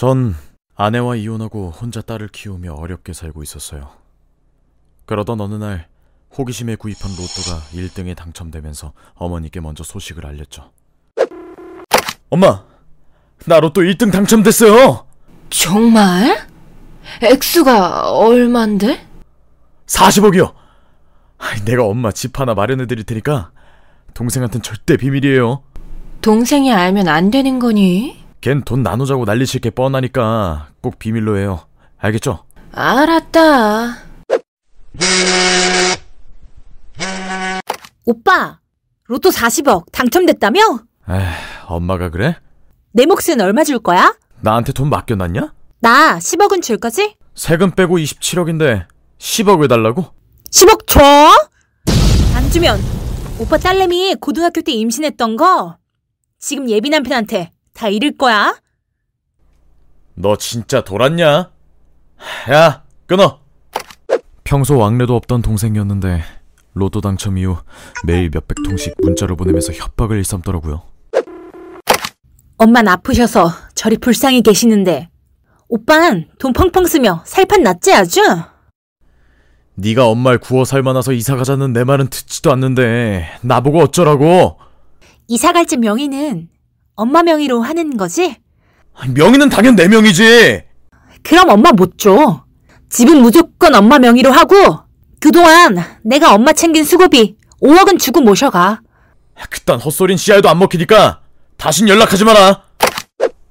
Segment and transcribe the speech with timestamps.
[0.00, 0.34] 전
[0.76, 3.90] 아내와 이혼하고 혼자 딸을 키우며 어렵게 살고 있었어요.
[5.04, 5.88] 그러던 어느 날
[6.38, 10.70] 호기심에 구입한 로또가 1등에 당첨되면서 어머니께 먼저 소식을 알렸죠.
[12.30, 12.64] 엄마,
[13.44, 15.04] 나 로또 1등 당첨됐어요!
[15.50, 16.48] 정말?
[17.20, 19.06] 액수가 얼만데?
[19.84, 20.54] 40억이요!
[21.66, 23.50] 내가 엄마 집 하나 마련해 드릴 테니까
[24.14, 25.62] 동생한텐 절대 비밀이에요.
[26.22, 28.19] 동생이 알면 안 되는 거니?
[28.40, 31.66] 걘 돈 나누자고 난리칠 게 뻔하니까 꼭 비밀로 해요.
[31.98, 32.44] 알겠죠?
[32.72, 33.98] 알았다.
[38.04, 38.58] 오빠,
[39.04, 40.60] 로또 40억 당첨됐다며?
[41.10, 41.20] 에휴,
[41.66, 42.36] 엄마가 그래?
[42.92, 44.16] 내 몫은 얼마 줄 거야?
[44.40, 45.52] 나한테 돈 맡겨놨냐?
[45.80, 47.16] 나 10억은 줄 거지?
[47.34, 48.86] 세금 빼고 27억인데
[49.18, 50.06] 10억을 달라고?
[50.50, 51.00] 10억 줘?
[52.34, 52.80] 안 주면
[53.38, 55.76] 오빠 딸내미 고등학교 때 임신했던 거
[56.38, 58.60] 지금 예비 남편한테 다 잃을 거야?
[60.12, 61.50] 너 진짜 돌았냐?
[62.52, 63.40] 야, 끊어!
[64.44, 66.22] 평소 왕래도 없던 동생이었는데
[66.74, 67.56] 로또 당첨 이후
[68.04, 70.82] 매일 몇백 통씩 문자를 보내면서 협박을 일삼더라고요.
[72.58, 75.08] 엄만 아프셔서 저리 불쌍히 계시는데
[75.68, 78.20] 오빤 돈 펑펑 쓰며 살판 났지 아주?
[79.76, 84.58] 네가 엄마를 구워 살만해서 이사 가자는 내 말은 듣지도 않는데 나보고 어쩌라고?
[85.28, 86.50] 이사 갈집 명의는
[86.94, 88.36] 엄마 명의로 하는 거지?
[89.14, 90.64] 명의는 당연 내 명이지.
[91.22, 92.44] 그럼 엄마 못 줘.
[92.88, 94.54] 집은 무조건 엄마 명의로 하고
[95.20, 98.80] 그동안 내가 엄마 챙긴 수고비 5억은 주고 모셔가.
[99.50, 101.20] 그딴 헛소린 씨알도 안 먹히니까
[101.56, 102.62] 다신 연락하지 마라.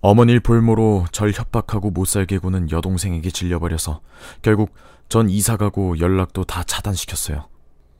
[0.00, 4.00] 어머니를 볼모로 절 협박하고 못 살게 구는 여동생에게 질려버려서
[4.42, 4.74] 결국
[5.08, 7.48] 전 이사가고 연락도 다 차단시켰어요.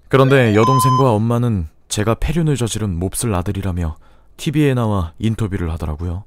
[0.08, 3.96] 그런데 여동생과 엄마는 제가 폐륜을 저지른 몹쓸 아들이라며
[4.36, 6.24] TV에 나와 인터뷰를 하더라고요.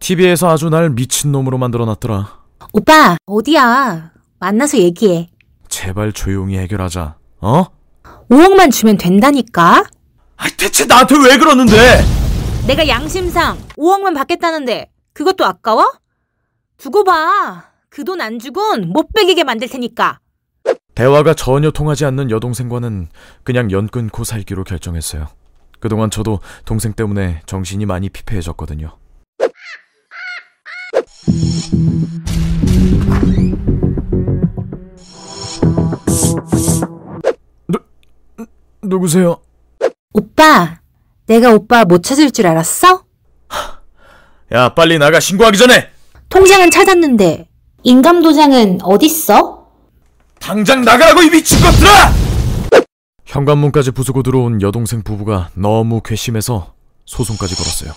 [0.00, 2.42] TV에서 아주 날 미친놈으로 만들어 놨더라.
[2.72, 4.10] 오빠 어디야?
[4.40, 5.30] 만나서 얘기해.
[5.68, 7.16] 제발 조용히 해결하자.
[7.40, 7.64] 어?
[8.28, 9.84] 5억만 주면 된다니까?
[10.36, 11.72] 아, 대체 나한테 왜 그러는데?
[12.66, 15.92] 내가 양심상 5억만 받겠다는데 그것도 아까워?
[16.78, 17.70] 두고 봐.
[17.90, 20.18] 그 돈 안 주곤 못 베기게 만들 테니까.
[20.94, 23.08] 대화가 전혀 통하지 않는 여동생과는
[23.44, 25.28] 그냥 연 끊고 살기로 결정했어요.
[25.82, 28.96] 그동안 저도 동생 때문에 정신이 많이 피폐해졌거든요.
[37.66, 37.78] 누,
[38.82, 39.38] 누구세요?
[40.12, 40.78] 오빠,
[41.26, 43.02] 내가 오빠 못 찾을 줄 알았어?
[44.52, 45.90] 야, 빨리 나가 신고하기 전에!
[46.28, 47.48] 통장은 찾았는데
[47.82, 49.66] 인감도장은 어딨어?
[50.38, 52.21] 당장 나가라고 이 미친 것들아!
[53.32, 56.74] 현관문까지 부수고 들어온 여동생 부부가 너무 괘씸해서
[57.06, 57.92] 소송까지 걸었어요.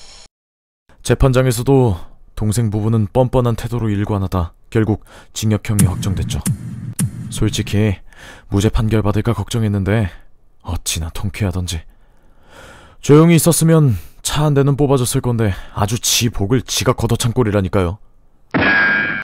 [1.04, 1.98] 재판장에서도
[2.36, 5.04] 동생 부부는 뻔뻔한 태도로 일관하다 결국
[5.34, 6.40] 징역형이 확정됐죠.
[7.30, 7.96] 솔직히
[8.48, 10.10] 무죄 판결 받을까 걱정했는데
[10.62, 11.82] 어찌나 통쾌하던지.
[13.02, 17.98] 조용히 있었으면 차 한 대는 뽑아줬을 건데 아주 지 복을 지가 걷어찬 꼴이라니까요.